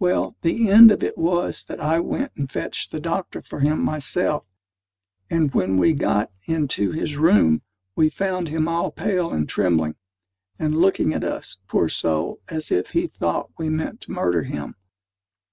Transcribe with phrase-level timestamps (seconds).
[0.00, 3.80] Well, the end of it was that I went and fetched the doctor for him
[3.80, 4.44] myself,
[5.30, 7.62] and when we got into his room,
[7.94, 9.94] we found him all pale and trembling,
[10.58, 14.74] and looking at us, poor soul, as if he thought we meant to murder him.